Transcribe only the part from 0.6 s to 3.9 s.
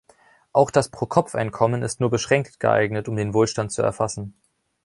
das Pro-Kopf-Einkommen ist nur beschränkt geeignet, um den Wohlstand zu